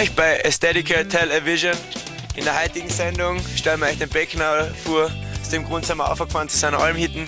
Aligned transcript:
euch 0.00 0.12
bei 0.12 0.44
Aesthetica 0.44 1.04
Television. 1.04 1.72
In 2.34 2.44
der 2.44 2.60
heutigen 2.60 2.88
Sendung 2.90 3.40
stellen 3.56 3.80
wir 3.80 3.86
euch 3.86 3.98
den 3.98 4.08
Beckner 4.08 4.68
vor. 4.84 5.10
Aus 5.40 5.48
dem 5.48 5.64
Grund 5.64 5.86
sind 5.86 5.96
wir 5.96 6.10
aufgefahren 6.10 6.48
zu 6.48 6.58
seiner 6.58 6.78
Almhitten. 6.78 7.26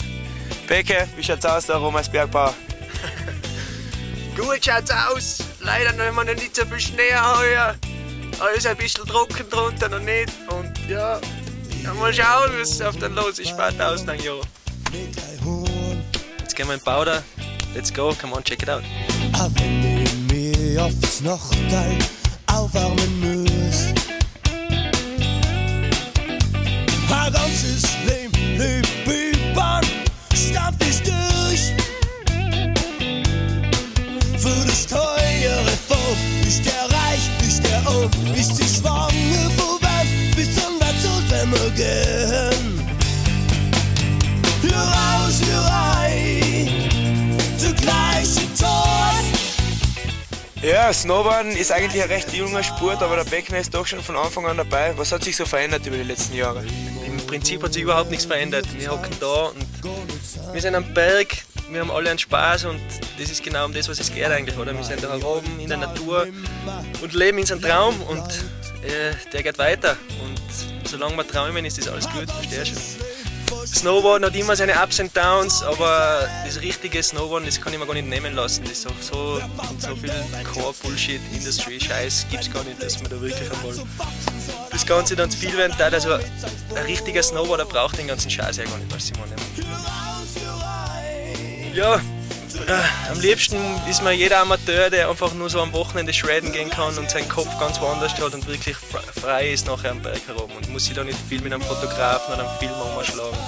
Becke, 0.67 1.09
wie 1.17 1.23
schaut's 1.23 1.47
aus, 1.47 1.67
da 1.67 1.81
oben 1.81 1.97
als 1.97 2.11
Bergbauer? 2.11 2.55
Gut 4.37 4.65
schaut's 4.65 4.91
aus. 4.91 5.39
Leider 5.61 5.93
noch 5.95 6.07
immer 6.07 6.25
nicht 6.25 6.55
so 6.55 6.67
viel 6.67 6.81
Schnee 6.81 7.15
heuer. 7.15 7.75
Ist 8.55 8.67
ein 8.67 8.77
bisschen 8.77 9.07
trocken 9.07 9.49
drunter 9.49 9.89
noch 9.89 10.01
nicht. 10.01 10.31
Und 10.49 10.73
ja, 10.89 11.21
ja 11.83 11.95
mal 11.95 12.13
schauen, 12.13 12.51
was 12.59 12.81
auf 12.83 12.97
den 12.99 13.15
los 13.15 13.39
ist 13.39 13.49
später 13.49 13.91
aus 13.93 14.05
dann 14.05 14.21
Jahr. 14.21 14.41
Jetzt 16.41 16.55
gehen 16.55 16.67
wir 16.67 16.75
in 16.75 16.81
Powder. 16.81 17.23
Let's 17.75 17.93
go, 17.93 18.15
come 18.21 18.35
on, 18.35 18.45
check 18.45 18.63
it 18.63 18.69
out. 18.69 18.83
Auch 19.35 19.51
wenn 19.55 20.27
mich 20.27 20.79
aufs 20.79 21.21
Nachteil 21.21 21.99
aufwärmen 22.59 23.21
muss. 23.21 23.95
Ein 27.11 27.33
ganzes 27.33 27.83
Leben 28.05 28.59
leb 28.59 28.87
über 29.07 29.81
stampf 30.35 30.85
ich 30.89 31.01
durch. 31.03 31.73
Für 34.37 34.67
das 34.67 34.87
teure 34.87 35.73
Volk, 35.89 36.19
nicht 36.45 36.65
der 36.67 36.85
Reich, 36.97 37.25
nicht 37.43 37.65
der 37.65 37.79
Arm, 37.87 38.11
nicht 38.35 38.59
die 38.59 38.69
Schwange 38.69 39.51
voran, 39.57 40.07
bis 40.35 40.55
zum 40.55 40.79
Tod, 40.81 41.25
wenn 41.31 41.51
wir 41.53 41.71
gehen. 41.71 42.81
Hier 44.63 45.08
Ja, 50.63 50.93
Snowboarden 50.93 51.53
ist 51.53 51.71
eigentlich 51.71 52.03
ein 52.03 52.09
recht 52.09 52.33
junger 52.33 52.65
Sport, 52.65 53.01
aber 53.01 53.15
der 53.15 53.25
Beckner 53.25 53.59
ist 53.59 53.73
doch 53.73 53.87
schon 53.87 54.03
von 54.03 54.17
Anfang 54.17 54.45
an 54.47 54.57
dabei. 54.57 54.93
Was 54.97 55.13
hat 55.13 55.23
sich 55.23 55.37
so 55.37 55.47
verändert 55.47 55.87
über 55.87 55.97
die 55.97 56.03
letzten 56.03 56.35
Jahre? 56.35 56.65
Im 57.07 57.17
Prinzip 57.29 57.63
hat 57.63 57.73
sich 57.73 57.85
überhaupt 57.85 58.11
nichts 58.11 58.25
verändert. 58.25 58.67
Wir 58.77 58.91
hocken 58.91 59.17
da 59.21 59.47
und 59.47 59.67
wir 60.53 60.61
sind 60.61 60.75
am 60.75 60.93
Berg, 60.95 61.29
wir 61.71 61.81
haben 61.81 61.93
alle 61.93 62.11
einen 62.11 62.19
Spaß 62.19 62.65
und 62.65 62.81
das 63.19 63.31
ist 63.31 63.45
genau 63.45 63.67
um 63.67 63.73
das, 63.73 63.89
was 63.89 64.01
es 64.01 64.13
geht 64.13 64.27
eigentlich, 64.27 64.59
oder? 64.59 64.75
Wir 64.75 64.83
sind 64.83 65.05
da 65.05 65.15
oben 65.15 65.61
in 65.61 65.69
der 65.69 65.79
Natur 65.79 66.27
und 67.01 67.13
leben 67.15 67.39
unseren 67.39 67.63
Traum 67.63 68.01
und 68.03 68.27
äh, 68.83 69.15
der 69.33 69.43
geht 69.45 69.59
weiter. 69.59 69.97
Und 70.25 70.89
solange 70.89 71.17
wir 71.17 71.29
träumen, 71.29 71.65
ist 71.65 71.79
das 71.79 71.87
alles 71.89 72.09
gut, 72.11 72.29
verstehst 72.31 72.73
du? 72.75 73.18
Snowboarden 73.67 74.27
hat 74.27 74.35
immer 74.37 74.57
seine 74.57 74.75
Ups 74.83 74.99
und 75.01 75.17
Downs, 75.17 75.63
aber 75.63 76.29
das 76.45 76.61
richtige 76.61 77.03
Snowboarden, 77.03 77.47
das 77.47 77.61
kann 77.61 77.73
ich 77.73 77.79
mir 77.79 77.87
gar 77.87 77.95
nicht 77.95 78.09
nehmen 78.09 78.35
lassen. 78.35 78.65
Das 78.65 78.73
ist 78.73 78.87
auch 78.87 78.93
so, 79.01 79.41
so 79.79 79.97
viel 79.97 80.13
Core-Bullshit, 80.53 81.21
Industry-Scheiß 81.33 82.27
gibt 82.31 82.43
es 82.43 82.53
gar 82.53 82.65
nicht, 82.65 82.83
dass 82.83 83.01
man 83.01 83.11
da 83.11 83.21
wirklich 83.21 83.51
einmal 83.51 83.87
das 84.71 84.87
Ganze 84.87 85.17
dann 85.17 85.31
zu 85.31 85.39
viel 85.39 85.57
werden 85.57 85.75
darf. 85.79 85.93
Also 85.93 86.13
ein 86.15 86.85
richtiger 86.87 87.23
Snowboarder 87.23 87.67
braucht 87.67 87.99
den 87.99 88.09
ganzen 88.09 88.31
Scheiß 88.31 88.57
ja 88.57 88.65
gar 88.65 88.79
nicht, 88.79 88.95
ich 88.97 89.13
meine. 89.19 89.35
Ja, 91.75 92.01
äh, 92.55 93.11
am 93.11 93.21
liebsten 93.21 93.57
ist 93.89 94.03
mir 94.03 94.13
jeder 94.13 94.41
Amateur, 94.41 94.91
der 94.91 95.09
einfach 95.09 95.33
nur 95.35 95.51
so 95.51 95.61
am 95.61 95.73
Wochenende 95.73 96.13
shredden 96.13 96.53
gehen 96.53 96.71
kann 96.71 96.97
und 96.97 97.11
seinen 97.11 97.29
Kopf 97.29 97.49
ganz 97.59 97.81
woanders 97.81 98.15
hat 98.15 98.35
und 98.35 98.47
wirklich 98.47 98.77
fre- 98.77 99.21
frei 99.21 99.51
ist 99.51 99.67
nachher 99.67 99.91
am 99.91 100.01
Berg 100.01 100.21
herum 100.27 100.51
und 100.57 100.69
muss 100.71 100.85
sich 100.85 100.95
da 100.95 101.05
nicht 101.05 101.19
viel 101.29 101.41
mit 101.41 101.53
einem 101.53 101.63
Fotografen 101.63 102.35
oder 102.35 102.49
einem 102.49 102.59
Film 102.59 102.73
umschlagen. 102.73 103.39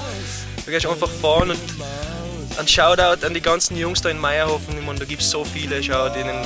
Du 0.65 0.71
gehst 0.71 0.87
einfach 0.87 1.11
fahren 1.21 1.51
und 1.51 1.59
ein 2.59 2.69
Shoutout 2.69 3.25
an 3.25 3.33
die 3.33 3.41
ganzen 3.41 3.77
Jungs 3.77 4.03
da 4.03 4.09
in 4.11 4.19
Meierhofen. 4.19 4.79
Ich 4.79 4.85
meine, 4.85 4.99
da 4.99 5.05
gibt 5.05 5.23
es 5.23 5.31
so 5.31 5.45
viele, 5.45 5.83
schau, 5.83 6.09
denen 6.11 6.45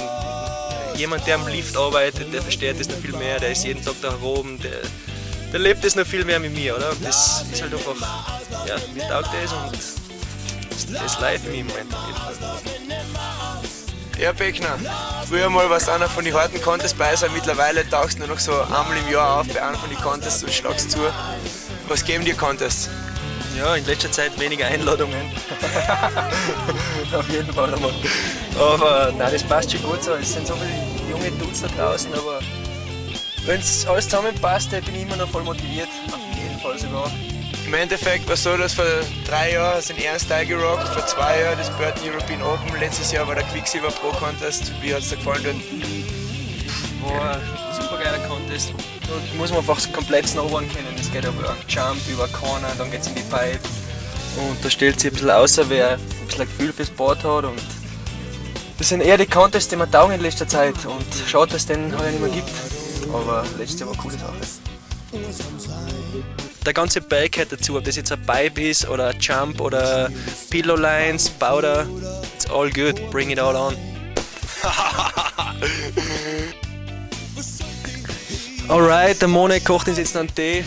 jemand, 0.96 1.26
der 1.26 1.36
am 1.36 1.48
Lift 1.48 1.76
arbeitet, 1.76 2.32
der 2.32 2.42
versteht 2.42 2.78
das 2.78 2.88
noch 2.88 2.98
viel 2.98 3.12
mehr, 3.16 3.40
der 3.40 3.52
ist 3.52 3.64
jeden 3.64 3.84
Tag 3.84 3.94
da 4.00 4.14
oben, 4.22 4.60
der, 4.60 4.82
der 5.52 5.58
lebt 5.60 5.84
das 5.84 5.96
noch 5.96 6.06
viel 6.06 6.24
mehr 6.24 6.38
mit 6.38 6.54
mir, 6.54 6.76
oder? 6.76 6.92
Das 7.02 7.44
ist 7.52 7.62
halt 7.62 7.72
einfach, 7.74 7.96
ja, 8.66 8.76
mir 8.94 9.08
taugt 9.08 9.30
das 9.42 9.52
und 9.52 10.03
das, 10.92 11.14
für 11.16 11.50
mich 11.50 11.60
im 11.60 11.66
Moment 11.66 11.94
auf 11.94 12.06
jeden 12.06 12.18
Fall. 12.18 12.34
Ja, 14.18 14.32
Beckner, 14.32 14.78
früher 15.28 15.50
mal 15.50 15.68
warst 15.68 15.88
du 15.88 15.92
einer 15.92 16.08
von 16.08 16.24
den 16.24 16.34
harten 16.34 16.60
Contests 16.62 16.96
bei 16.96 17.16
sein, 17.16 17.30
mittlerweile 17.34 17.88
tauchst 17.88 18.14
du 18.14 18.20
nur 18.20 18.28
noch 18.28 18.38
so 18.38 18.52
einmal 18.52 18.96
im 19.04 19.12
Jahr 19.12 19.40
auf 19.40 19.48
bei 19.48 19.60
einem 19.60 19.76
von 19.76 19.90
den 19.90 19.98
Contests 19.98 20.44
und 20.44 20.52
schlagst 20.52 20.92
zu. 20.92 20.98
Was 21.88 22.04
geben 22.04 22.24
dir 22.24 22.34
Contests? 22.34 22.88
Ja, 23.56 23.74
in 23.76 23.84
letzter 23.86 24.10
Zeit 24.10 24.38
weniger 24.38 24.66
Einladungen. 24.66 25.30
Auf 27.16 27.28
jeden 27.28 27.52
Fall 27.52 27.72
einmal. 27.72 27.92
Aber 28.58 29.12
nein, 29.16 29.32
das 29.32 29.44
passt 29.44 29.70
schon 29.70 29.82
gut 29.82 30.02
so. 30.02 30.14
Es 30.14 30.32
sind 30.32 30.46
so 30.46 30.54
viele 30.54 31.10
junge 31.10 31.30
Dudes 31.38 31.62
da 31.62 31.68
draußen, 31.68 32.12
aber 32.14 32.40
wenn 33.46 33.60
es 33.60 33.86
alles 33.86 34.06
zusammenpasst, 34.06 34.72
dann 34.72 34.82
bin 34.82 34.96
ich 34.96 35.02
immer 35.02 35.16
noch 35.16 35.28
voll 35.28 35.44
motiviert. 35.44 35.88
Auf 36.08 36.36
jeden 36.36 36.58
Fall 36.60 36.78
sogar. 36.78 37.10
Im 37.66 37.72
Endeffekt 37.72 38.26
war 38.26 38.34
es 38.34 38.42
so, 38.42 38.56
dass 38.56 38.74
vor 38.74 38.84
drei 39.26 39.52
Jahren 39.52 39.80
sind 39.80 39.98
Ernst 40.02 40.28
Teil 40.28 40.46
gerockt, 40.46 40.86
vor 40.88 41.06
zwei 41.06 41.40
Jahren 41.40 41.58
das 41.58 41.70
Burton 41.70 42.02
European 42.08 42.42
Open, 42.42 42.78
letztes 42.78 43.10
Jahr 43.10 43.26
war 43.26 43.34
der 43.34 43.44
Quicksilver 43.44 43.90
Pro 43.90 44.10
Contest. 44.10 44.70
Wie 44.82 44.94
hat 44.94 45.00
es 45.00 45.08
dir 45.08 45.16
gefallen 45.16 45.42
dort? 45.42 45.56
War 47.10 47.36
ein 47.36 47.82
super 47.82 47.98
geiler 48.02 48.18
Contest. 48.28 48.74
Da 49.02 49.36
muss 49.38 49.50
man 49.50 49.60
einfach 49.60 49.78
so 49.78 49.90
komplett 49.90 50.28
snowboarden 50.28 50.70
können. 50.70 50.94
Es 51.00 51.10
geht 51.10 51.24
über 51.24 51.56
Jump, 51.68 51.98
über 52.08 52.28
Corner, 52.28 52.68
dann 52.76 52.90
geht 52.90 53.00
es 53.00 53.08
in 53.08 53.14
die 53.14 53.22
Pipe. 53.22 53.60
Und 54.36 54.62
da 54.62 54.70
stellt 54.70 55.00
sich 55.00 55.10
ein 55.10 55.14
bisschen 55.14 55.30
außer, 55.30 55.68
wer 55.68 55.92
ein 55.92 56.00
bisschen 56.26 56.42
ein 56.42 56.48
Gefühl 56.48 56.72
fürs 56.72 56.90
Board 56.90 57.24
hat. 57.24 57.44
Und 57.44 57.62
das 58.78 58.88
sind 58.88 59.00
eher 59.00 59.16
die 59.16 59.26
Contests, 59.26 59.68
die 59.68 59.76
man 59.76 59.90
taugen 59.90 60.14
in 60.14 60.20
letzter 60.20 60.46
Zeit. 60.46 60.74
Und 60.84 61.06
schade, 61.26 61.52
dass 61.52 61.62
es 61.62 61.66
den 61.66 61.96
heuer 61.98 62.10
nicht 62.10 62.20
mehr 62.20 62.30
gibt. 62.30 62.50
Aber 63.12 63.44
letztes 63.58 63.80
Jahr 63.80 63.88
war 63.88 63.94
eine 63.94 64.02
coole 64.02 64.18
Sache. 64.18 64.34
Der 66.64 66.72
ganze 66.72 67.00
Berg 67.02 67.32
gehört 67.32 67.52
dazu, 67.52 67.76
ob 67.76 67.84
das 67.84 67.96
jetzt 67.96 68.10
ein 68.10 68.22
Pipe 68.22 68.62
ist 68.62 68.88
oder 68.88 69.08
ein 69.08 69.20
Jump 69.20 69.60
oder 69.60 70.10
Pillow 70.48 70.76
Lines, 70.76 71.28
Powder. 71.28 71.86
It's 72.34 72.50
all 72.50 72.70
good, 72.70 73.10
bring 73.10 73.28
it 73.30 73.38
all 73.38 73.54
on. 73.54 73.76
Alright, 78.68 79.20
der 79.20 79.28
Mone 79.28 79.60
kocht 79.60 79.88
uns 79.88 79.98
jetzt 79.98 80.16
einen 80.16 80.34
Tee, 80.34 80.64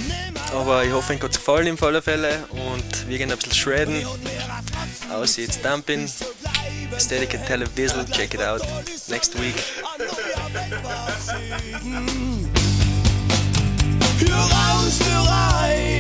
aber 0.53 0.85
ich 0.85 0.91
hoffe, 0.91 1.13
ihm 1.13 1.21
hat 1.21 1.31
es 1.31 1.37
gefallen 1.37 1.65
im 1.65 1.83
aller 1.83 2.03
Fälle 2.03 2.43
und 2.51 3.09
wir 3.09 3.17
gehen 3.17 3.31
ein 3.31 3.37
bisschen 3.37 3.55
shredden. 3.55 4.05
Aus 5.11 5.35
jetzt 5.37 5.65
Dumping, 5.65 6.07
Aesthetica 6.93 7.39
Television, 7.39 8.05
check 8.11 8.35
it 8.35 8.41
out 8.41 8.61
next 9.07 9.33
week. 9.41 9.55
still 14.37 14.49
I, 14.53 14.89
still 14.89 15.25
I. 15.27 15.96